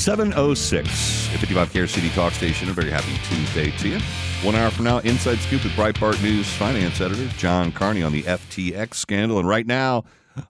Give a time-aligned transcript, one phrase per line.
[0.00, 2.70] Seven oh six, 55 KRC Talk Station.
[2.70, 3.98] A very happy Tuesday to you.
[4.42, 8.22] One hour from now, Inside Scoop with Breitbart News finance editor John Carney on the
[8.22, 9.38] FTX scandal.
[9.38, 10.04] And right now,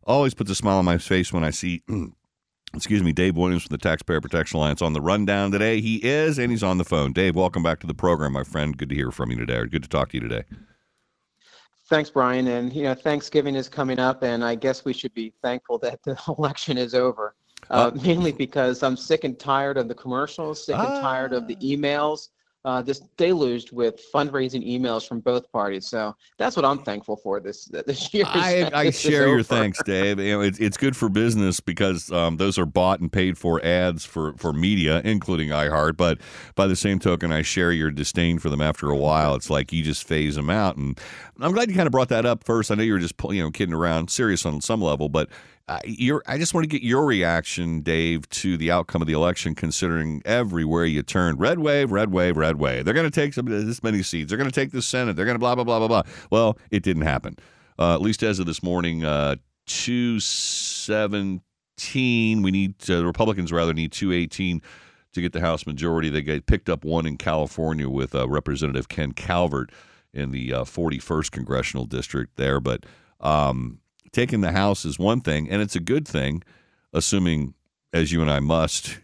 [0.05, 1.83] always puts a smile on my face when I see,
[2.75, 5.81] excuse me, Dave Williams from the Taxpayer Protection Alliance on the rundown today.
[5.81, 7.13] He is, and he's on the phone.
[7.13, 8.79] Dave, welcome back to the program, my friend.
[8.79, 9.57] Good to hear from you today.
[9.57, 10.45] Or good to talk to you today.
[11.89, 12.47] Thanks, Brian.
[12.47, 16.01] And you know, Thanksgiving is coming up, and I guess we should be thankful that
[16.05, 17.35] the election is over.
[17.69, 21.57] Uh, mainly because I'm sick and tired of the commercials, sick and tired of the
[21.57, 22.29] emails,
[22.65, 25.87] uh, just deluged with fundraising emails from both parties.
[25.87, 28.25] So that's what I'm thankful for this this year.
[28.29, 30.19] I, I share your thanks, Dave.
[30.19, 33.65] You know, it's, it's good for business because um, those are bought and paid for
[33.65, 35.97] ads for, for media, including iHeart.
[35.97, 36.19] But
[36.55, 39.35] by the same token, I share your disdain for them after a while.
[39.35, 40.77] It's like you just phase them out.
[40.77, 41.01] And
[41.41, 42.71] I'm glad you kind of brought that up first.
[42.71, 45.33] I know you were just you know kidding around, serious on some level, but uh,
[45.71, 50.21] I just want to get your reaction, Dave, to the outcome of the election, considering
[50.25, 52.85] everywhere you turn, red wave, red wave, red wave.
[52.85, 54.31] They're going to take some this many seats.
[54.31, 55.15] They're going to take the Senate.
[55.15, 56.03] They're going to blah blah blah blah blah.
[56.31, 57.37] Well, it didn't happen.
[57.79, 61.43] Uh, at least as of this morning, uh, two seventeen.
[62.43, 64.63] We need to, the Republicans rather need two eighteen
[65.13, 66.09] to get the House majority.
[66.09, 69.71] They get, picked up one in California with uh, Representative Ken Calvert
[70.13, 72.87] in the uh, 41st congressional district there, but.
[73.21, 73.80] Um,
[74.13, 76.43] taking the House is one thing, and it's a good thing,
[76.93, 77.55] assuming,
[77.93, 78.99] as you and I must,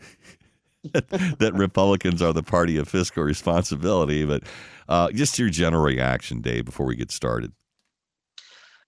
[0.92, 4.24] that Republicans are the party of fiscal responsibility.
[4.24, 4.44] But
[4.88, 7.52] uh, just your general reaction, Dave, before we get started.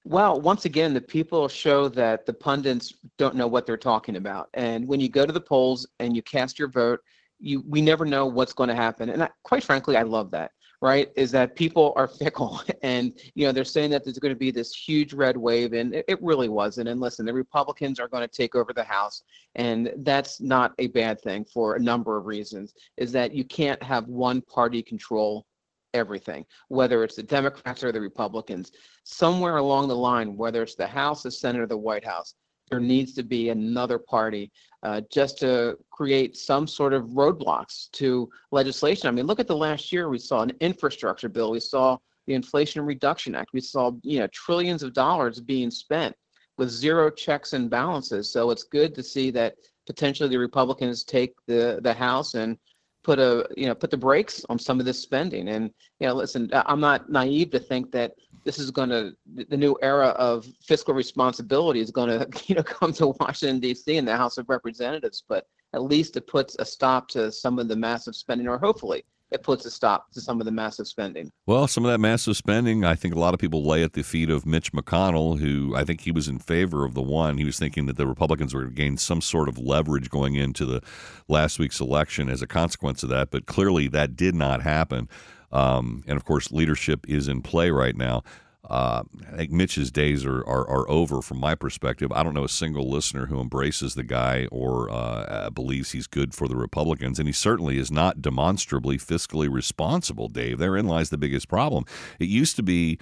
[0.05, 4.49] Well, once again, the people show that the pundits don't know what they're talking about.
[4.55, 7.01] And when you go to the polls and you cast your vote,
[7.41, 9.11] you we never know what's going to happen.
[9.11, 10.53] And I, quite frankly, I love that.
[10.81, 11.11] Right?
[11.17, 14.51] Is that people are fickle, and you know they're saying that there's going to be
[14.51, 16.89] this huge red wave, and it, it really wasn't.
[16.89, 19.23] And listen, the Republicans are going to take over the House,
[19.57, 22.75] and that's not a bad thing for a number of reasons.
[22.97, 25.47] Is that you can't have one party control
[25.95, 28.73] everything, whether it's the Democrats or the Republicans.
[29.05, 32.35] Somewhere along the line, whether it's the House, the Senate, or the White House,
[32.69, 34.51] there needs to be another party
[34.83, 39.09] uh, just to create some sort of roadblocks to legislation.
[39.09, 40.09] I mean, look at the last year.
[40.09, 41.51] We saw an infrastructure bill.
[41.51, 43.51] We saw the Inflation Reduction Act.
[43.53, 46.15] We saw you know trillions of dollars being spent
[46.59, 48.31] with zero checks and balances.
[48.31, 49.55] So it's good to see that
[49.87, 52.57] potentially the Republicans take the the House and
[53.03, 55.49] put a you know put the brakes on some of this spending.
[55.49, 58.13] And you know, listen, I'm not naive to think that
[58.49, 62.63] this is going to the new era of fiscal responsibility is going to you know
[62.63, 63.99] come to Washington D.C.
[63.99, 65.23] and the House of Representatives.
[65.29, 69.05] But at least it puts a stop to some of the massive spending, or hopefully
[69.31, 71.31] it puts a stop to some of the massive spending.
[71.45, 74.03] Well, some of that massive spending, I think a lot of people lay at the
[74.03, 77.37] feet of Mitch McConnell, who I think he was in favor of the one.
[77.37, 80.37] He was thinking that the Republicans were going to gain some sort of leverage going
[80.37, 80.81] into the
[81.29, 85.11] last week's election as a consequence of that, but clearly that did not happen.
[85.53, 88.23] Um, and of course, leadership is in play right now.
[88.69, 92.13] Uh, I think Mitch's days are, are, are over from my perspective.
[92.13, 96.35] I don't know a single listener who embraces the guy or uh, believes he's good
[96.35, 100.29] for the Republicans, and he certainly is not demonstrably fiscally responsible.
[100.29, 101.85] Dave, therein lies the biggest problem.
[102.19, 102.99] It used to be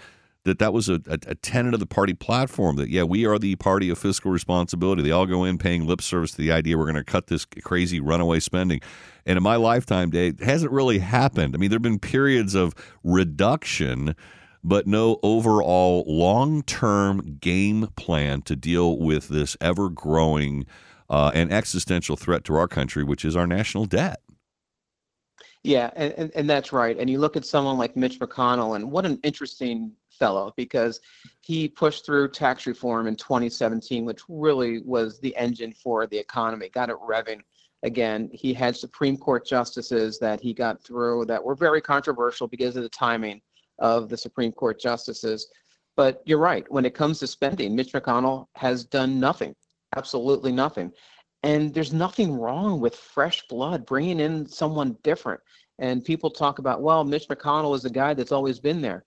[0.46, 3.38] that that was a, a, a tenet of the party platform that yeah we are
[3.38, 5.02] the party of fiscal responsibility.
[5.02, 7.44] They all go in paying lip service to the idea we're going to cut this
[7.44, 8.80] crazy runaway spending.
[9.26, 11.54] And in my lifetime it hasn't really happened.
[11.54, 12.74] I mean there have been periods of
[13.04, 14.14] reduction
[14.64, 20.66] but no overall long-term game plan to deal with this ever-growing
[21.08, 24.20] uh, and existential threat to our country which is our national debt.
[25.66, 26.96] Yeah, and, and that's right.
[26.96, 31.00] And you look at someone like Mitch McConnell, and what an interesting fellow because
[31.40, 36.68] he pushed through tax reform in 2017, which really was the engine for the economy,
[36.68, 37.40] got it revving
[37.82, 38.30] again.
[38.32, 42.82] He had Supreme Court justices that he got through that were very controversial because of
[42.82, 43.40] the timing
[43.78, 45.48] of the Supreme Court justices.
[45.96, 46.70] But you're right.
[46.70, 49.54] When it comes to spending, Mitch McConnell has done nothing,
[49.96, 50.92] absolutely nothing.
[51.42, 55.40] And there's nothing wrong with fresh blood, bringing in someone different.
[55.78, 59.04] And people talk about, well, Mitch McConnell is the guy that's always been there.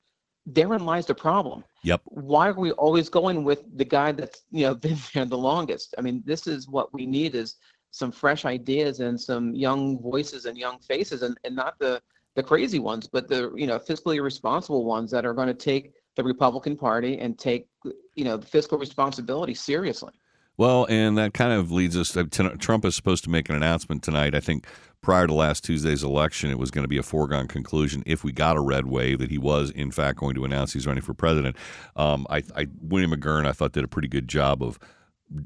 [0.54, 1.63] Therein lies the problem.
[1.84, 2.01] Yep.
[2.06, 5.96] Why are we always going with the guy that's you know been there the longest?
[5.98, 7.56] I mean, this is what we need is
[7.92, 12.01] some fresh ideas and some young voices and young faces, and, and not the
[12.36, 15.94] the crazy ones, but the you know fiscally responsible ones that are going to take
[16.16, 17.68] the Republican Party and take
[18.16, 20.13] you know the fiscal responsibility seriously.
[20.60, 24.04] Well, and that kind of leads us to Trump is supposed to make an announcement
[24.04, 24.36] tonight.
[24.36, 24.68] I think
[25.02, 28.34] prior to last Tuesday's election, it was going to be a foregone conclusion if we
[28.34, 31.14] got a red wave that he was, in fact, going to announce he's running for
[31.14, 31.56] president.
[31.96, 34.78] Um, I, I, William McGurn, I thought, did a pretty good job of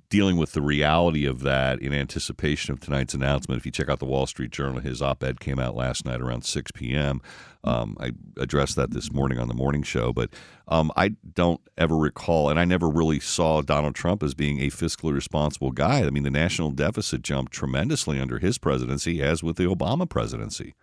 [0.10, 3.60] dealing with the reality of that in anticipation of tonight's announcement.
[3.60, 6.22] If you check out the Wall Street Journal, his op ed came out last night
[6.22, 7.22] around 6 p.m.
[7.64, 10.30] Um, I addressed that this morning on the morning show, but
[10.68, 14.68] um, I don't ever recall, and I never really saw Donald Trump as being a
[14.68, 16.06] fiscally responsible guy.
[16.06, 20.76] I mean, the national deficit jumped tremendously under his presidency, as with the Obama presidency.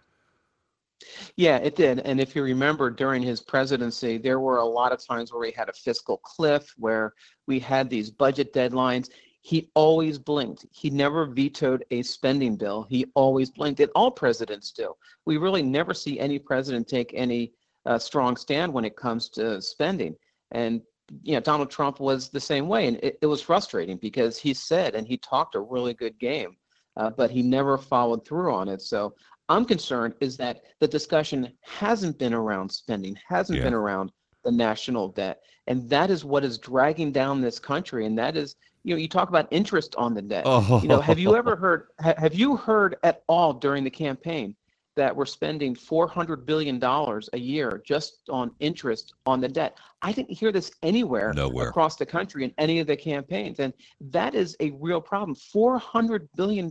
[1.36, 2.00] Yeah, it did.
[2.00, 5.52] And if you remember during his presidency, there were a lot of times where we
[5.52, 7.14] had a fiscal cliff, where
[7.46, 9.10] we had these budget deadlines.
[9.42, 10.66] He always blinked.
[10.70, 12.86] He never vetoed a spending bill.
[12.90, 13.80] He always blinked.
[13.80, 14.94] And all presidents do.
[15.24, 17.52] We really never see any president take any
[17.86, 20.14] uh, strong stand when it comes to spending.
[20.50, 20.82] And
[21.22, 24.54] you know, Donald Trump was the same way, and it, it was frustrating because he
[24.54, 26.56] said and he talked a really good game,
[26.96, 28.80] uh, but he never followed through on it.
[28.80, 29.14] So
[29.50, 33.64] I'm concerned is that the discussion hasn't been around spending, hasn't yeah.
[33.64, 34.12] been around
[34.44, 35.40] the national debt.
[35.66, 38.06] And that is what is dragging down this country.
[38.06, 38.54] And that is,
[38.84, 40.44] you know, you talk about interest on the debt.
[40.46, 40.80] Oh.
[40.80, 44.54] You know, have you ever heard, have you heard at all during the campaign
[45.00, 49.78] that we're spending $400 billion a year just on interest on the debt.
[50.02, 51.70] I didn't hear this anywhere Nowhere.
[51.70, 53.60] across the country in any of the campaigns.
[53.60, 53.72] And
[54.12, 55.34] that is a real problem.
[55.34, 56.68] $400 billion,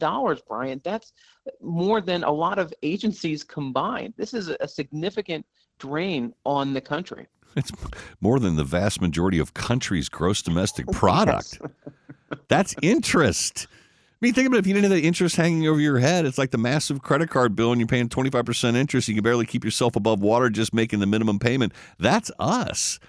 [0.47, 1.11] Brian, that's
[1.59, 4.13] more than a lot of agencies combined.
[4.15, 5.43] This is a significant
[5.79, 7.25] drain on the country.
[7.55, 7.71] It's
[8.21, 11.59] more than the vast majority of countries' gross domestic product.
[12.47, 13.65] That's interest.
[14.21, 14.59] I mean, think about it.
[14.59, 17.29] If you didn't have the interest hanging over your head, it's like the massive credit
[17.29, 19.07] card bill and you're paying 25% interest.
[19.07, 21.71] You can barely keep yourself above water just making the minimum payment.
[21.99, 22.99] That's us.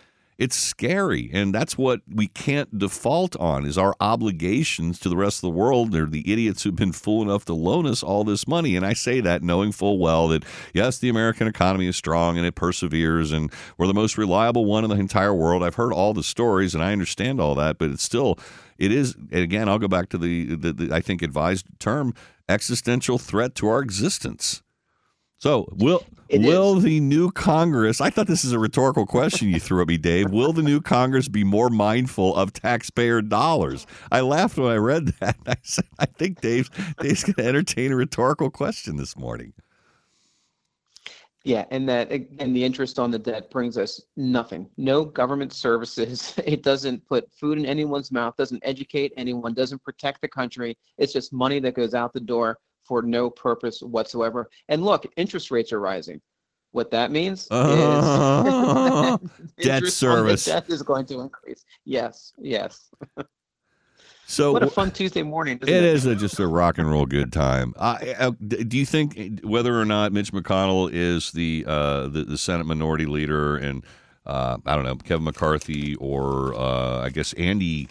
[0.40, 1.28] It's scary.
[1.34, 5.50] And that's what we can't default on is our obligations to the rest of the
[5.50, 5.92] world.
[5.92, 8.74] They're the idiots who've been fool enough to loan us all this money.
[8.74, 10.42] And I say that knowing full well that,
[10.72, 14.82] yes, the American economy is strong and it perseveres and we're the most reliable one
[14.82, 15.62] in the entire world.
[15.62, 18.38] I've heard all the stories and I understand all that, but it's still
[18.78, 22.14] it is again i'll go back to the, the, the, i think advised term
[22.48, 24.62] existential threat to our existence
[25.40, 26.84] so will it will is.
[26.84, 30.30] the new congress i thought this is a rhetorical question you threw at me dave
[30.30, 35.06] will the new congress be more mindful of taxpayer dollars i laughed when i read
[35.20, 36.70] that i said i think dave's
[37.00, 39.52] dave's going to entertain a rhetorical question this morning
[41.42, 44.68] yeah, and that and the interest on the debt brings us nothing.
[44.76, 46.34] No government services.
[46.44, 50.76] It doesn't put food in anyone's mouth, doesn't educate anyone, doesn't protect the country.
[50.98, 52.58] It's just money that goes out the door
[52.90, 54.50] for no purpose whatsoever.
[54.68, 56.20] And look, interest rates are rising.
[56.72, 59.16] What that means uh,
[59.56, 60.44] is debt service.
[60.44, 61.64] debt is going to increase.
[61.84, 62.90] Yes, yes.
[64.26, 65.58] So what a fun Tuesday morning!
[65.62, 67.74] It, it is a, just a rock and roll good time.
[67.76, 72.66] Uh, do you think whether or not Mitch McConnell is the uh, the, the, Senate
[72.66, 73.84] Minority Leader and
[74.26, 77.88] uh, I don't know Kevin McCarthy or uh, I guess Andy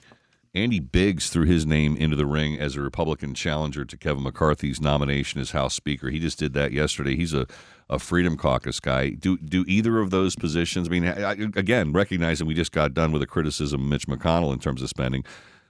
[0.56, 4.82] Andy Biggs threw his name into the ring as a Republican challenger to Kevin McCarthy's
[4.82, 6.10] nomination as House Speaker.
[6.10, 7.16] He just did that yesterday.
[7.16, 7.46] He's a
[7.92, 9.10] a Freedom Caucus guy.
[9.10, 10.88] Do do either of those positions?
[10.88, 14.60] I mean, again, recognizing we just got done with a criticism of Mitch McConnell in
[14.60, 15.24] terms of spending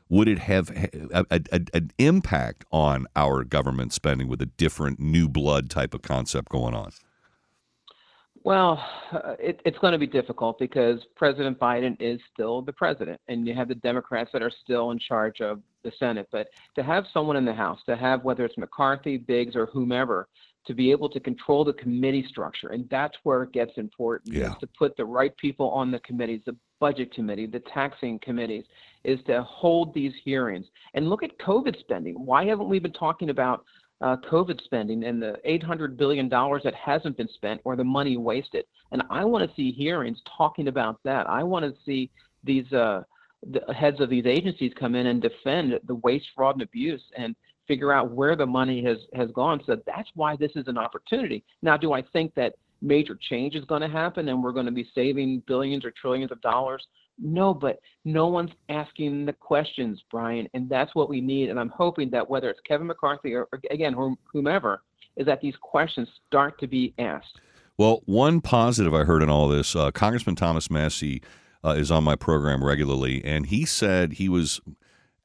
[0.10, 5.00] would it have a, a, a, an impact on our government spending with a different
[5.00, 6.92] new blood type of concept going on?
[8.50, 13.22] Well, uh, it, it's going to be difficult because President Biden is still the president,
[13.28, 16.28] and you have the Democrats that are still in charge of the Senate.
[16.32, 20.28] But to have someone in the House, to have whether it's McCarthy, Biggs, or whomever,
[20.66, 24.34] to be able to control the committee structure, and that's where it gets important.
[24.34, 24.56] Yeah.
[24.56, 28.64] to put the right people on the committees, the budget committee, the taxing committees,
[29.04, 30.66] is to hold these hearings
[30.96, 32.16] and look at COVID spending.
[32.16, 33.64] Why haven't we been talking about
[34.02, 38.66] uh, COVID spending and the $800 billion that hasn't been spent or the money wasted?
[38.92, 41.30] And I want to see hearings talking about that.
[41.30, 42.10] I want to see
[42.44, 43.04] these uh,
[43.52, 47.36] the heads of these agencies come in and defend the waste, fraud, and abuse and
[47.68, 49.62] figure out where the money has, has gone.
[49.66, 51.44] So that's why this is an opportunity.
[51.62, 54.72] Now, do I think that major change is going to happen and we're going to
[54.72, 56.86] be saving billions or trillions of dollars
[57.22, 61.50] No, but no one's asking the questions, Brian, and that's what we need.
[61.50, 63.96] And I'm hoping that whether it's Kevin McCarthy or, or again
[64.32, 64.82] whomever,
[65.18, 67.40] is that these questions start to be asked.
[67.78, 71.22] Well, one positive I heard in all this, uh, Congressman Thomas Massie
[71.64, 74.62] uh, is on my program regularly, and he said he was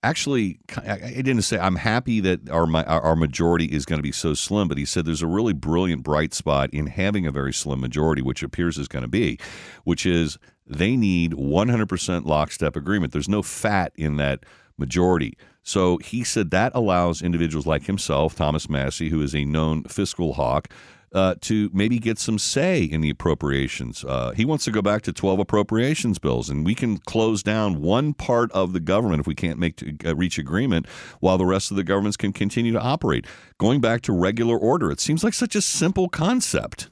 [0.02, 4.34] actually I didn't say I'm happy that our our majority is going to be so
[4.34, 7.80] slim, but he said there's a really brilliant bright spot in having a very slim
[7.80, 9.38] majority, which appears is going to be,
[9.84, 13.12] which is they need 100% lockstep agreement.
[13.12, 14.44] There's no fat in that
[14.78, 15.37] majority.
[15.62, 20.35] So he said that allows individuals like himself, Thomas Massie, who is a known fiscal
[20.35, 20.68] hawk,
[21.14, 24.04] uh, to maybe get some say in the appropriations.
[24.04, 27.80] Uh, he wants to go back to 12 appropriations bills, and we can close down
[27.80, 30.87] one part of the government if we can't make to, uh, reach agreement,
[31.21, 33.26] while the rest of the governments can continue to operate.
[33.59, 36.90] Going back to regular order, it seems like such a simple concept.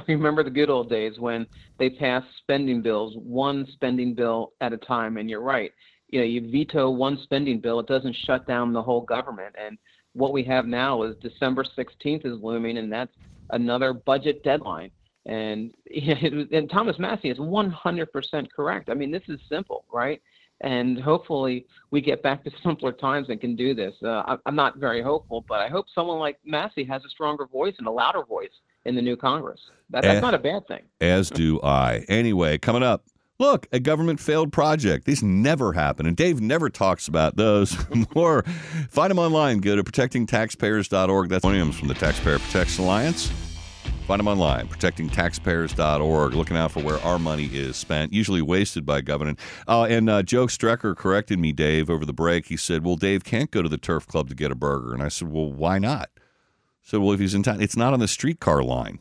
[0.08, 1.46] Remember the good old days when
[1.78, 5.72] they passed spending bills, one spending bill at a time, and you're right.
[6.08, 9.54] You know, you veto one spending bill, it doesn't shut down the whole government.
[9.58, 9.78] And
[10.12, 13.12] what we have now is December 16th is looming, and that's
[13.50, 14.90] another budget deadline.
[15.26, 15.74] And
[16.52, 18.90] and Thomas Massie is 100% correct.
[18.90, 20.20] I mean, this is simple, right?
[20.60, 23.94] And hopefully we get back to simpler times and can do this.
[24.02, 27.74] Uh, I'm not very hopeful, but I hope someone like Massie has a stronger voice
[27.78, 28.52] and a louder voice
[28.84, 29.60] in the new Congress.
[29.90, 30.82] That, that's as, not a bad thing.
[31.00, 32.04] As do I.
[32.08, 33.04] Anyway, coming up,
[33.40, 35.06] Look, a government failed project.
[35.06, 36.06] These never happen.
[36.06, 37.76] And Dave never talks about those
[38.14, 38.44] more.
[38.90, 39.58] Find them online.
[39.58, 41.28] Go to protectingtaxpayers.org.
[41.28, 43.32] That's Williams from the Taxpayer Protection Alliance.
[44.06, 49.00] Find them online, protectingtaxpayers.org, looking out for where our money is spent, usually wasted by
[49.00, 49.38] government.
[49.66, 52.46] Uh, and uh, Joe Strecker corrected me, Dave, over the break.
[52.46, 54.92] He said, Well, Dave can't go to the Turf Club to get a burger.
[54.92, 56.10] And I said, Well, why not?
[56.84, 59.00] So, well, if he's in town, it's not on the streetcar line.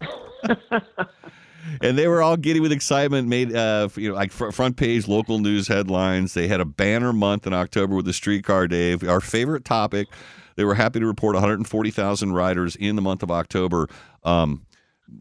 [1.80, 3.26] and they were all giddy with excitement.
[3.28, 6.34] Made uh, you know like fr- front page local news headlines.
[6.34, 10.08] They had a banner month in October with the streetcar Dave, our favorite topic.
[10.54, 13.88] They were happy to report 140,000 riders in the month of October.
[14.24, 14.64] Um,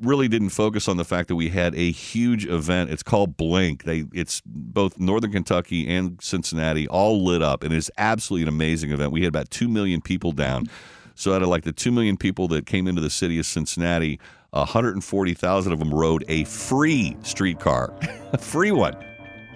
[0.01, 2.89] really didn't focus on the fact that we had a huge event.
[2.89, 3.83] It's called Blink.
[3.83, 8.91] They it's both Northern Kentucky and Cincinnati all lit up, and it's absolutely an amazing
[8.91, 9.11] event.
[9.11, 10.69] We had about two million people down.
[11.15, 14.19] So out of like the two million people that came into the city of Cincinnati,
[14.51, 17.93] 140,000 of them rode a free streetcar,
[18.33, 18.95] a free one.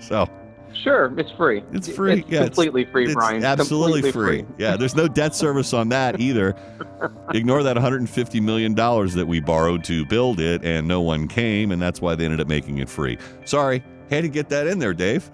[0.02, 0.28] So.
[0.74, 1.62] Sure, it's free.
[1.74, 2.20] It's free.
[2.22, 3.44] It's yeah, completely it's, free, it's Brian.
[3.44, 4.44] Absolutely free.
[4.44, 4.46] free.
[4.58, 6.56] Yeah, there's no debt service on that either.
[7.34, 11.72] Ignore that 150 million dollars that we borrowed to build it, and no one came,
[11.72, 13.18] and that's why they ended up making it free.
[13.44, 15.30] Sorry, had to get that in there, Dave.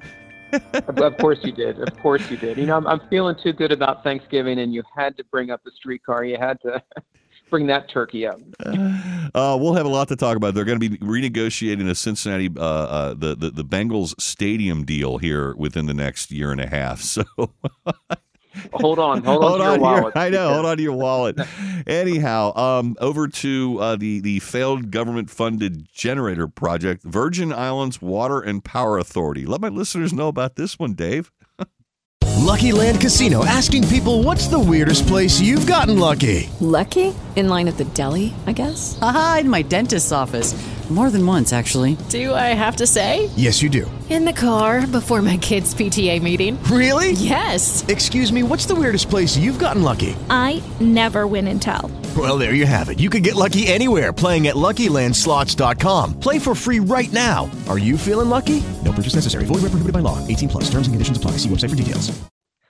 [0.54, 1.80] Of course you did.
[1.80, 2.58] Of course you did.
[2.58, 5.64] You know, I'm, I'm feeling too good about Thanksgiving, and you had to bring up
[5.64, 6.26] the streetcar.
[6.26, 6.82] You had to
[7.50, 8.40] bring that turkey up.
[9.34, 10.54] Uh, we'll have a lot to talk about.
[10.54, 15.18] They're going to be renegotiating the Cincinnati, uh, uh, the, the the Bengals stadium deal
[15.18, 17.02] here within the next year and a half.
[17.16, 17.26] So.
[18.74, 20.54] Hold on, hold on, hold on your, I know.
[20.54, 21.40] Hold on to your wallet.
[21.88, 28.40] Anyhow, um, over to uh, the the failed government funded generator project, Virgin Islands Water
[28.40, 29.46] and Power Authority.
[29.46, 31.32] Let my listeners know about this one, Dave.
[32.38, 37.68] Lucky Land Casino asking people, "What's the weirdest place you've gotten lucky?" Lucky in line
[37.68, 38.98] at the deli, I guess.
[39.02, 40.54] Aha, in my dentist's office.
[40.90, 41.98] More than once, actually.
[42.10, 43.32] Do I have to say?
[43.36, 43.90] Yes, you do.
[44.08, 46.62] In the car before my kids' PTA meeting.
[46.66, 47.14] Really?
[47.14, 47.84] Yes.
[47.88, 50.16] Excuse me, what's the weirdest place you've gotten lucky?
[50.30, 51.90] I never win and tell.
[52.16, 53.00] Well, there you have it.
[53.00, 56.20] You can get lucky anywhere playing at LuckyLandSlots.com.
[56.20, 57.50] Play for free right now.
[57.68, 58.62] Are you feeling lucky?
[58.84, 59.46] No purchase necessary.
[59.46, 60.26] Void where prohibited by law.
[60.28, 60.66] 18 plus.
[60.66, 61.32] Terms and conditions apply.
[61.32, 62.16] See website for details.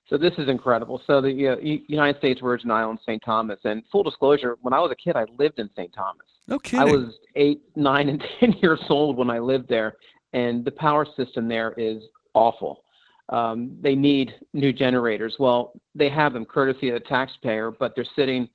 [0.07, 1.01] So this is incredible.
[1.05, 3.22] So the uh, United States Virgin Islands, St.
[3.25, 5.91] Thomas, and full disclosure, when I was a kid, I lived in St.
[5.93, 6.27] Thomas.
[6.48, 6.88] No kidding.
[6.88, 9.98] I was eight, nine, and ten years old when I lived there,
[10.34, 12.84] and the power system there is awful.
[13.30, 15.36] Um, they need new generators.
[15.40, 18.48] Well, they have them courtesy of the taxpayer, but they're sitting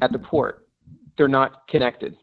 [0.00, 0.66] at the port.
[1.18, 2.16] They're not connected.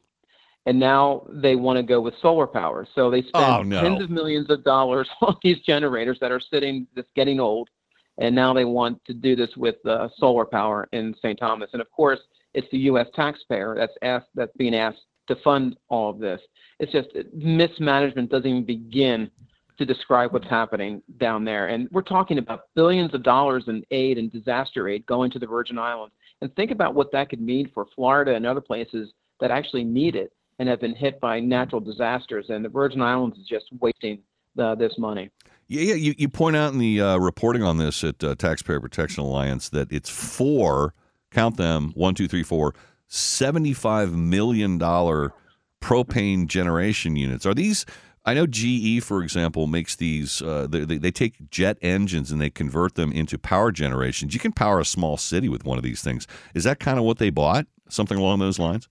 [0.66, 2.88] And now they want to go with solar power.
[2.96, 3.82] So they spend oh, no.
[3.82, 7.70] tens of millions of dollars on these generators that are sitting, just getting old.
[8.18, 11.38] And now they want to do this with uh, solar power in St.
[11.38, 11.70] Thomas.
[11.74, 12.20] And of course,
[12.54, 13.08] it's the U.S.
[13.16, 16.42] taxpayer that's asked that's being asked to fund all of this.
[16.80, 19.32] It's just mismanagement doesn't even begin
[19.78, 21.68] to describe what's happening down there.
[21.68, 25.48] And we're talking about billions of dollars in aid and disaster aid going to the
[25.48, 26.14] Virgin Islands.
[26.42, 30.16] And think about what that could mean for Florida and other places that actually need
[30.16, 32.48] it and have been hit by natural disasters.
[32.50, 34.20] And the Virgin Islands is just wasting
[34.56, 35.30] the, this money.
[35.68, 35.96] Yeah.
[35.96, 39.70] You, you point out in the uh, reporting on this at uh, Taxpayer Protection Alliance
[39.70, 40.94] that it's four
[41.34, 42.74] count them one, two, three, four,
[43.10, 44.80] $75 million
[45.82, 47.46] propane generation units.
[47.46, 47.86] Are these
[48.26, 50.42] I know GE, for example, makes these.
[50.42, 54.34] Uh, they, they take jet engines and they convert them into power generations.
[54.34, 56.26] You can power a small city with one of these things.
[56.54, 57.68] Is that kind of what they bought?
[57.90, 58.88] Something along those lines?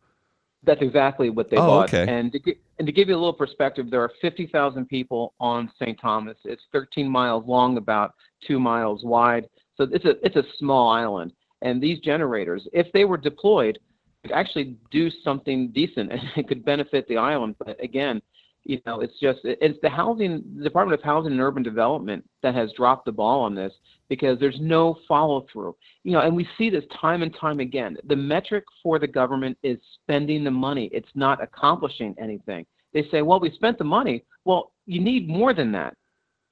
[0.64, 1.94] That's exactly what they Oh, bought.
[1.94, 2.06] okay.
[2.12, 5.72] And to, gi- and to give you a little perspective, there are 50,000 people on
[5.80, 5.98] St.
[5.98, 6.36] Thomas.
[6.44, 8.14] It's 13 miles long, about
[8.46, 9.48] two miles wide.
[9.78, 11.32] So it's a it's a small island.
[11.62, 13.78] And these generators, if they were deployed,
[14.22, 17.56] could actually do something decent and it could benefit the island.
[17.58, 18.20] But again,
[18.64, 22.54] you know, it's just it's the housing the Department of Housing and Urban Development that
[22.54, 23.72] has dropped the ball on this
[24.08, 25.74] because there's no follow through.
[26.04, 27.96] You know, and we see this time and time again.
[28.04, 30.88] The metric for the government is spending the money.
[30.92, 32.64] It's not accomplishing anything.
[32.92, 35.96] They say, "Well, we spent the money." Well, you need more than that.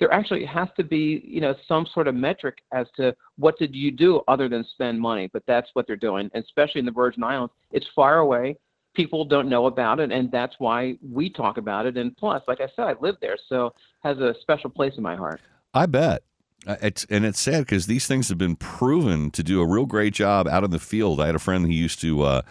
[0.00, 3.74] There actually has to be, you know, some sort of metric as to what did
[3.74, 5.28] you do other than spend money.
[5.32, 7.52] But that's what they're doing, especially in the Virgin Islands.
[7.70, 8.56] It's far away
[8.92, 12.60] people don't know about it and that's why we talk about it and plus like
[12.60, 15.40] i said i live there so has a special place in my heart
[15.72, 16.22] I bet.
[16.66, 19.86] Uh, It's, and it's sad because these things have been proven to do a real
[19.86, 21.20] great job out in the field.
[21.20, 22.42] I had a friend who used to uh,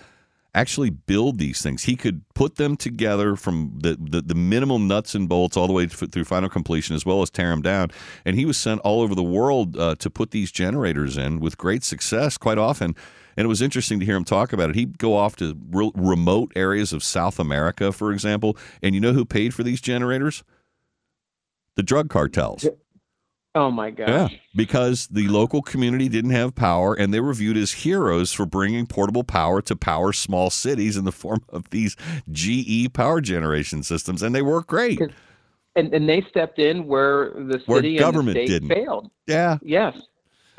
[0.56, 1.84] actually build these things.
[1.84, 5.74] He could put them together from the, the, the minimum nuts and bolts all the
[5.74, 7.92] way through final completion, as well as tear them down.
[8.26, 11.58] And he was sent all over the world uh, to put these generators in with
[11.58, 12.96] great success quite often.
[13.38, 14.76] And it was interesting to hear him talk about it.
[14.76, 18.58] He'd go off to real remote areas of South America, for example.
[18.82, 20.44] And you know who paid for these generators?
[21.76, 22.66] The drug cartels.
[23.56, 27.58] Oh my gosh Yeah, because the local community didn't have power, and they were viewed
[27.58, 31.96] as heroes for bringing portable power to power small cities in the form of these
[32.32, 35.08] GE power generation systems, and they work great.
[35.76, 38.70] and, and they stepped in where the Where city government and the state didn't.
[38.70, 39.98] failed Yeah, yes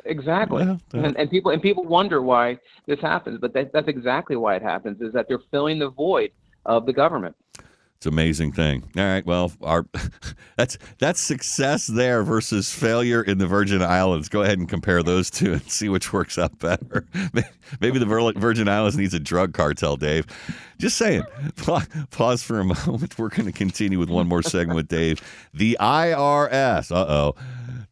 [0.05, 1.05] exactly Yeah, yeah.
[1.07, 4.63] And, and people and people wonder why this happens but that, that's exactly why it
[4.63, 6.31] happens is that they're filling the void
[6.65, 7.37] of the government
[8.01, 8.83] it's amazing thing.
[8.97, 9.85] All right, well, our
[10.57, 14.31] that's that's success there versus failure in the Virgin Islands.
[14.31, 17.05] Go ahead and compare those two and see which works out better.
[17.83, 20.27] Maybe the Virgin Islands needs a drug cartel, Dave.
[20.79, 21.25] Just saying.
[22.11, 23.19] Pause for a moment.
[23.19, 25.21] We're going to continue with one more segment with Dave.
[25.53, 26.91] The IRS.
[26.91, 27.35] Uh oh.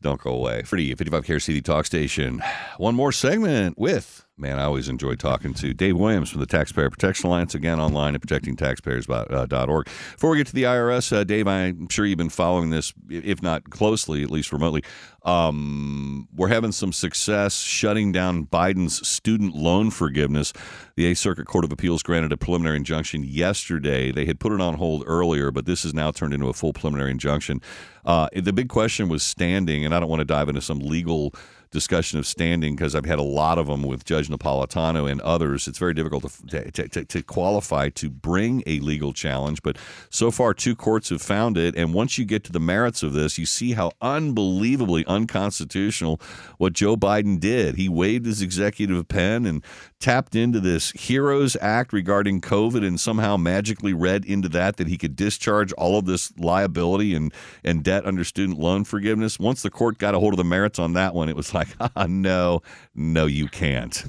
[0.00, 0.62] Don't go away.
[0.62, 2.42] 30, 55 KRCD Talk Station.
[2.78, 6.90] One more segment with, man, I always enjoy talking to Dave Williams from the Taxpayer
[6.90, 9.86] Protection Alliance, again online at protectingtaxpayers.org.
[9.86, 13.42] Before we get to the IRS, uh, Dave, I'm sure you've been following this, if
[13.42, 14.82] not closely, at least remotely.
[15.28, 20.54] Um, we're having some success shutting down Biden's student loan forgiveness.
[20.96, 24.10] The Eighth Circuit Court of Appeals granted a preliminary injunction yesterday.
[24.10, 26.72] They had put it on hold earlier, but this has now turned into a full
[26.72, 27.60] preliminary injunction.
[28.06, 31.34] Uh, the big question was standing, and I don't want to dive into some legal
[31.70, 35.68] discussion of standing because I've had a lot of them with Judge Napolitano and others.
[35.68, 39.76] It's very difficult to, to, to, to qualify to bring a legal challenge, but
[40.10, 41.76] so far two courts have found it.
[41.76, 46.20] And once you get to the merits of this, you see how unbelievably unconstitutional
[46.56, 47.76] what Joe Biden did.
[47.76, 49.62] He waved his executive pen and
[50.00, 54.96] tapped into this HEROES Act regarding COVID and somehow magically read into that that he
[54.96, 57.32] could discharge all of this liability and,
[57.64, 59.38] and debt under student loan forgiveness.
[59.38, 61.68] Once the court got a hold of the merits on that one, it was like,
[61.80, 62.62] ah, no,
[62.94, 64.04] no, you can't.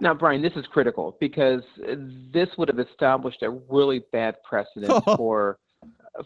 [0.00, 1.62] Now, Brian, this is critical because
[2.32, 5.58] this would have established a really bad precedent for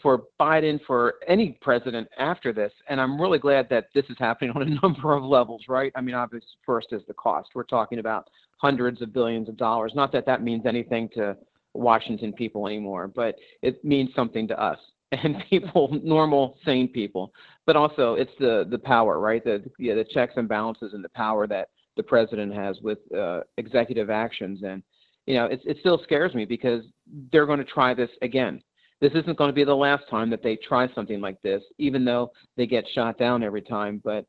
[0.03, 2.73] for Biden, for any president after this.
[2.89, 5.93] And I'm really glad that this is happening on a number of levels, right?
[5.95, 7.51] I mean, obviously, first is the cost.
[7.55, 9.93] We're talking about hundreds of billions of dollars.
[9.95, 11.37] Not that that means anything to
[11.75, 14.79] Washington people anymore, but it means something to us
[15.13, 17.33] and people, normal, sane people.
[17.65, 19.43] But also, it's the the power, right?
[19.43, 23.41] The yeah, the checks and balances and the power that the president has with uh,
[23.57, 24.61] executive actions.
[24.65, 24.83] And
[25.27, 26.85] you know, it it still scares me because
[27.33, 28.61] they're going to try this again.
[29.01, 32.05] This isn't going to be the last time that they try something like this, even
[32.05, 34.01] though they get shot down every time.
[34.03, 34.25] But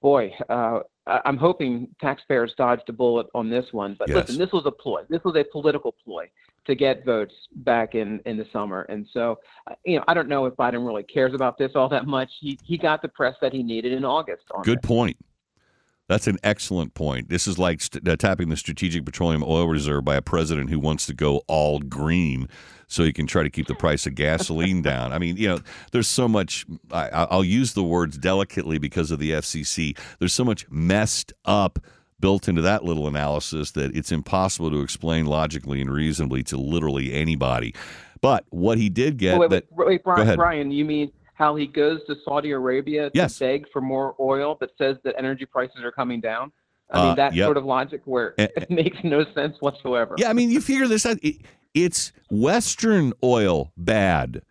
[0.00, 3.96] boy, uh, I'm hoping taxpayers dodged a bullet on this one.
[3.98, 4.18] But Yes.
[4.18, 5.02] listen, this was a ploy.
[5.08, 6.30] This was a political ploy
[6.66, 8.82] to get votes back in in the summer.
[8.82, 11.88] And so, uh, you know, I don't know if Biden really cares about this all
[11.88, 12.30] that much.
[12.40, 14.44] He he got the press that he needed in August.
[14.54, 14.86] On Good this.
[14.86, 15.16] point.
[16.12, 17.30] That's an excellent point.
[17.30, 20.78] This is like st- uh, tapping the Strategic Petroleum Oil Reserve by a president who
[20.78, 22.50] wants to go all green
[22.86, 25.10] so he can try to keep the price of gasoline down.
[25.14, 25.60] I mean, you know,
[25.92, 29.96] there's so much, I, I- I'll use the words delicately because of the FCC.
[30.18, 31.78] There's so much messed up
[32.20, 37.14] built into that little analysis that it's impossible to explain logically and reasonably to literally
[37.14, 37.74] anybody.
[38.20, 40.36] But what he did get, Oh, wait, wait, that, wait, Go Brian, ahead.
[40.36, 41.10] Brian, you mean
[41.42, 43.36] how he goes to Saudi Arabia to Yes.
[43.38, 46.52] beg for more oil, but says that energy prices are coming down?
[46.90, 47.46] I Uh, mean, that yep.
[47.46, 50.14] sort of logic where Eh, it makes no sense whatsoever.
[50.18, 51.18] Yeah, I mean, you figure this out.
[51.22, 51.36] It,
[51.74, 54.42] it's Western oil bad.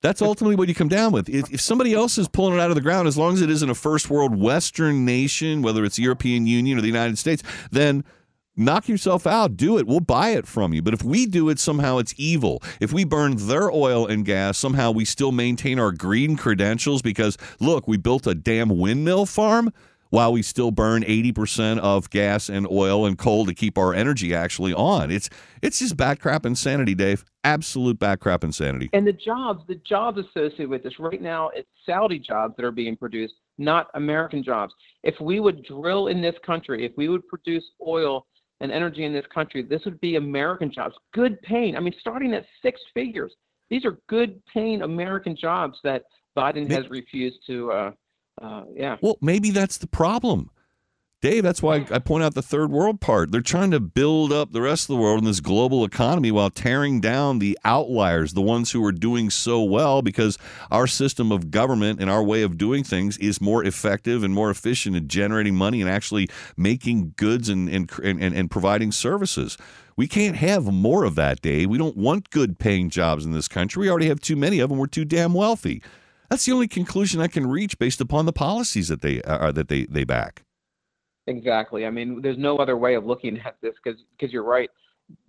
[0.00, 1.28] That's ultimately what you come down with.
[1.28, 3.48] If, if, somebody else is pulling it out of the ground, as long as it
[3.48, 7.44] isn't a first world Western nation, whether it's the European Union or the United States,
[7.70, 8.02] then
[8.56, 9.56] knock yourself out.
[9.56, 9.86] Do it.
[9.86, 10.82] We'll buy it from you.
[10.82, 12.62] But if we do it, somehow it's evil.
[12.80, 17.36] If we burn their oil and gas, somehow we still maintain our green credentials because,
[17.60, 19.72] look, we built a damn windmill farm
[20.12, 24.34] while we still burn 80% of gas and oil and coal to keep our energy
[24.34, 25.10] actually on.
[25.10, 25.30] It's
[25.62, 27.24] it's just bad crap insanity, Dave.
[27.44, 28.90] Absolute bad crap insanity.
[28.92, 32.70] And the jobs, the jobs associated with this right now, it's Saudi jobs that are
[32.70, 34.74] being produced, not American jobs.
[35.02, 38.26] If we would drill in this country, if we would produce oil
[38.62, 41.76] and energy in this country, this would be American jobs, good paying.
[41.76, 43.34] I mean, starting at six figures.
[43.68, 46.04] These are good paying American jobs that
[46.36, 47.90] Biden has refused to uh,
[48.40, 48.96] uh, yeah.
[49.00, 50.50] Well, maybe that's the problem.
[51.22, 53.30] Dave, that's why I point out the third world part.
[53.30, 56.50] They're trying to build up the rest of the world in this global economy while
[56.50, 60.36] tearing down the outliers, the ones who are doing so well because
[60.72, 64.50] our system of government and our way of doing things is more effective and more
[64.50, 69.56] efficient at generating money and actually making goods and, and, and, and providing services.
[69.96, 71.70] We can't have more of that, Dave.
[71.70, 73.82] We don't want good paying jobs in this country.
[73.82, 74.78] We already have too many of them.
[74.78, 75.84] We're too damn wealthy.
[76.28, 79.52] That's the only conclusion I can reach based upon the policies that they are uh,
[79.52, 80.42] that they they back.
[81.26, 81.86] Exactly.
[81.86, 84.70] I mean, there's no other way of looking at this because because you're right.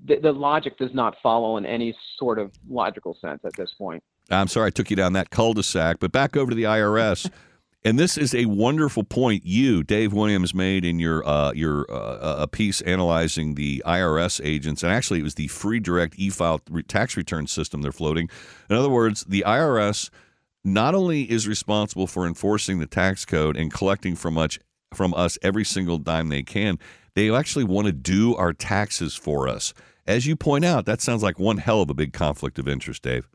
[0.06, 4.02] The, the logic does not follow in any sort of logical sense at this point.
[4.30, 7.30] I'm sorry I took you down that cul-de-sac, but back over to the IRS.
[7.86, 12.38] and this is a wonderful point you, Dave Williams, made in your uh, your uh,
[12.40, 17.18] a piece analyzing the IRS agents, and actually it was the free direct e-file tax
[17.18, 18.30] return system they're floating.
[18.70, 20.10] In other words, the IRS
[20.64, 24.60] not only is responsible for enforcing the tax code and collecting from much
[24.94, 26.80] from us every single dime they can,
[27.16, 29.74] they actually want to do our taxes for us.
[30.06, 33.04] As you point out, that sounds like one hell of a big conflict of interest,
[33.04, 33.30] Dave.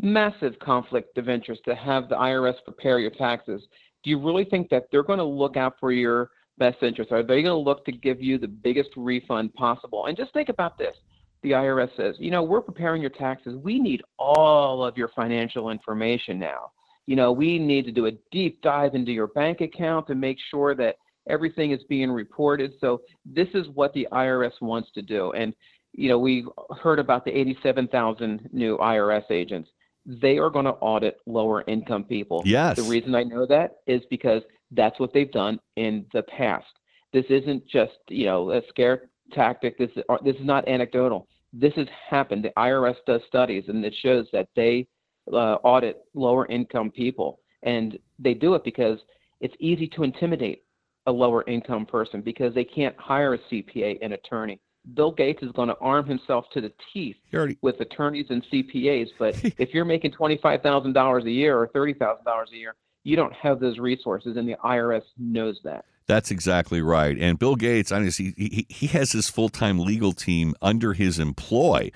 [0.00, 3.62] Massive conflict of interest to have the IRS prepare your taxes.
[4.02, 7.12] Do you really think that they're going to look out for your best interest?
[7.12, 10.06] Are they going to look to give you the biggest refund possible?
[10.06, 10.96] And just think about this
[11.42, 13.56] the IRS says, you know, we're preparing your taxes.
[13.56, 16.70] We need all of your financial information now.
[17.06, 20.38] You know, we need to do a deep dive into your bank account to make
[20.50, 20.96] sure that
[21.28, 22.72] everything is being reported.
[22.80, 25.32] So this is what the IRS wants to do.
[25.32, 25.54] And
[25.92, 26.46] you know, we
[26.80, 29.68] heard about the 87,000 new IRS agents.
[30.06, 32.42] They are going to audit lower income people.
[32.46, 32.76] Yes.
[32.76, 36.66] The reason I know that is because that's what they've done in the past.
[37.12, 39.76] This isn't just, you know, a scare tactic.
[39.76, 39.90] This
[40.24, 42.44] this is not anecdotal this has happened.
[42.44, 44.86] The IRS does studies, and it shows that they
[45.32, 48.98] uh, audit lower income people, and they do it because
[49.40, 50.62] it's easy to intimidate
[51.06, 54.60] a lower income person because they can't hire a CPA and attorney.
[54.94, 57.56] Bill Gates is going to arm himself to the teeth already...
[57.62, 62.16] with attorneys and CPAs, but if you're making $25,000 a year or $30,000
[62.52, 65.84] a year, you don't have those resources, and the IRS knows that.
[66.06, 67.16] That's exactly right.
[67.18, 70.92] And Bill Gates, I mean, he, he, he has his full time legal team under
[70.92, 71.90] his employ.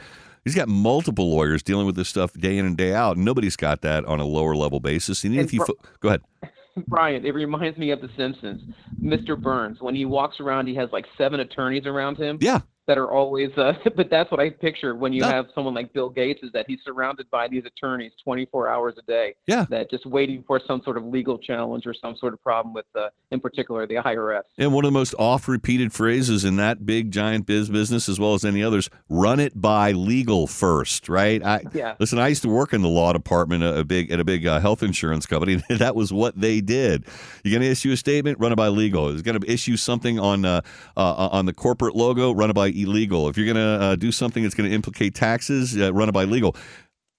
[0.46, 3.16] He's got multiple lawyers dealing with this stuff day in and day out.
[3.16, 5.24] Nobody's got that on a lower level basis.
[5.24, 6.20] And, and if you fo- go ahead,
[6.87, 8.62] Brian, it reminds me of The Simpsons.
[9.02, 9.37] Mr.
[9.37, 12.38] Burns, when he walks around, he has like seven attorneys around him.
[12.40, 15.29] Yeah, that are always uh, but that's what i picture when you no.
[15.29, 19.03] have someone like bill gates is that he's surrounded by these attorneys 24 hours a
[19.03, 19.66] day yeah.
[19.70, 22.87] that just waiting for some sort of legal challenge or some sort of problem with
[22.94, 26.87] uh, in particular the irs and one of the most oft repeated phrases in that
[26.87, 31.44] big giant biz business as well as any others run it by legal first right?
[31.44, 31.94] I, yeah.
[31.99, 34.46] listen i used to work in the law department at a big at a big
[34.46, 35.62] uh, health insurance company.
[35.77, 37.05] That was what they did.
[37.44, 38.38] You're going to issue a statement?
[38.38, 39.09] Run it by legal.
[39.09, 40.62] Is going to issue something on uh,
[40.96, 43.28] uh, on the corporate logo run it by illegal.
[43.28, 46.12] If you're going to uh, do something that's going to implicate taxes, uh, run it
[46.12, 46.56] by legal.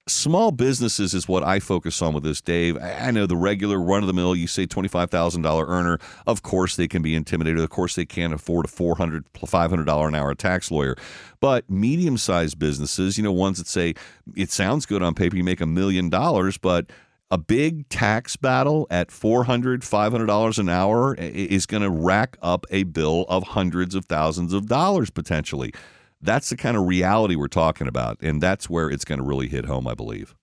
[0.08, 2.78] Small businesses is what I focus on with this, Dave.
[2.78, 6.88] I know the regular run of the mill, you say $25,000 earner, of course they
[6.88, 7.60] can be intimidated.
[7.60, 10.96] Of course they can't afford a $400, $500 an hour tax lawyer.
[11.42, 13.96] But medium sized businesses, you know, ones that say
[14.34, 16.90] it sounds good on paper, you make a million dollars, but
[17.30, 22.84] a big tax battle at $400, $500 an hour is going to rack up a
[22.84, 25.74] bill of hundreds of thousands of dollars potentially.
[26.22, 28.18] That's the kind of reality we're talking about.
[28.22, 30.36] And that's where it's going to really hit home, I believe.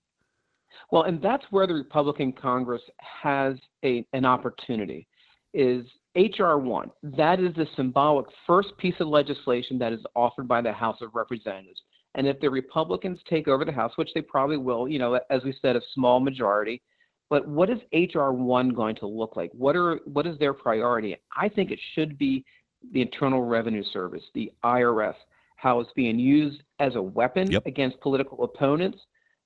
[0.91, 5.07] Well, and that's where the Republican Congress has a, an opportunity
[5.53, 6.91] is HR 1.
[7.03, 11.09] That is the symbolic first piece of legislation that is offered by the House of
[11.13, 11.81] Representatives.
[12.15, 15.43] And if the Republicans take over the House, which they probably will, you know, as
[15.43, 16.81] we said, a small majority,
[17.29, 19.51] but what is HR one going to look like?
[19.53, 21.17] What are what is their priority?
[21.35, 22.45] I think it should be
[22.93, 25.15] the Internal Revenue Service, the IRS,
[25.57, 27.63] how it's being used as a weapon Yep.
[27.65, 28.99] against political opponents,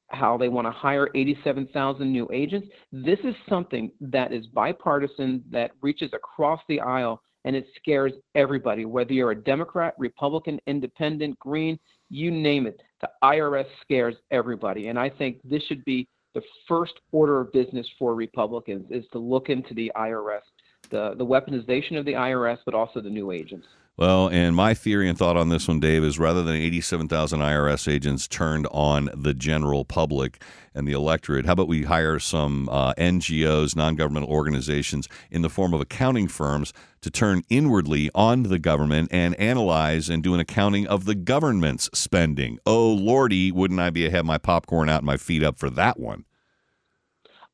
[0.08, 2.68] how they want to hire 87,000 new agents.
[2.92, 8.86] This is something that is bipartisan, that reaches across the aisle, and it scares everybody,
[8.86, 12.82] whether you're a Democrat, Republican, Independent, Green, you name it.
[13.02, 14.88] The IRS scares everybody.
[14.88, 19.20] And I think this should be the first order of business for Republicans is to
[19.20, 20.42] look into the IRS,
[20.90, 23.68] the, the weaponization of the IRS, but also the new agents.
[24.00, 27.92] Well, and my theory and thought on this one, Dave, is rather than 87,000 IRS
[27.92, 30.42] agents turned on the general public
[30.74, 35.50] and the electorate, how about we hire some uh, NGOs, non governmental organizations, in the
[35.50, 36.72] form of accounting firms
[37.02, 41.90] to turn inwardly on the government and analyze and do an accounting of the government's
[41.94, 42.58] spending?
[42.66, 46.00] Oh, Lordy, wouldn't I be have my popcorn out and my feet up for that
[46.00, 46.24] one?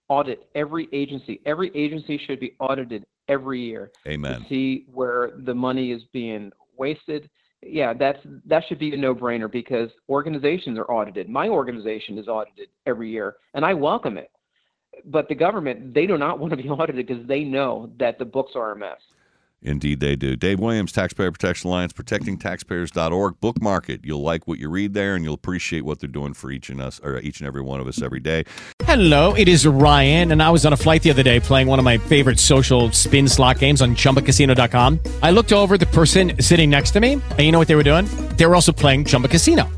[0.10, 1.42] Audit every agency.
[1.44, 4.42] Every agency should be audited every year Amen.
[4.42, 7.30] to see where the money is being wasted.
[7.62, 11.30] Yeah, that's that should be a no-brainer because organizations are audited.
[11.30, 14.32] My organization is audited every year, and I welcome it.
[15.06, 18.26] But the government, they do not want to be audited because they know that the
[18.26, 19.00] books are a mess.
[19.66, 20.36] Indeed, they do.
[20.36, 23.40] Dave Williams, Taxpayer Protection Alliance, protectingtaxpayers.org.
[23.42, 24.02] Bookmark it.
[24.04, 26.80] You'll like what you read there, and you'll appreciate what they're doing for each and
[26.80, 28.44] us, or each and every one of us every day.
[28.84, 31.80] Hello, it is Ryan, and I was on a flight the other day playing one
[31.80, 35.00] of my favorite social spin slot games on ChumbaCasino.com.
[35.24, 37.84] I looked over the person sitting next to me, and you know what they were
[37.84, 38.06] doing?
[38.38, 39.68] They were also playing Chumba Casino.